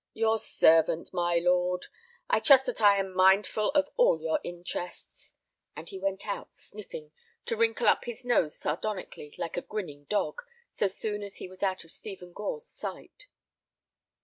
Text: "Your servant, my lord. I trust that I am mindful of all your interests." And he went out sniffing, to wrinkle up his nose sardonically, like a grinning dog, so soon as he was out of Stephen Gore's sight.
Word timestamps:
"Your 0.13 0.39
servant, 0.39 1.13
my 1.13 1.37
lord. 1.37 1.85
I 2.27 2.39
trust 2.39 2.65
that 2.65 2.81
I 2.81 2.97
am 2.97 3.13
mindful 3.13 3.69
of 3.73 3.87
all 3.97 4.19
your 4.19 4.39
interests." 4.43 5.31
And 5.75 5.89
he 5.89 5.99
went 5.99 6.25
out 6.25 6.55
sniffing, 6.55 7.11
to 7.45 7.55
wrinkle 7.55 7.85
up 7.87 8.05
his 8.05 8.25
nose 8.25 8.57
sardonically, 8.57 9.35
like 9.37 9.57
a 9.57 9.61
grinning 9.61 10.05
dog, 10.05 10.41
so 10.73 10.87
soon 10.87 11.21
as 11.21 11.35
he 11.35 11.47
was 11.47 11.61
out 11.61 11.83
of 11.83 11.91
Stephen 11.91 12.33
Gore's 12.33 12.65
sight. 12.67 13.27